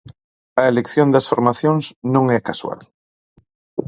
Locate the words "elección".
0.71-1.07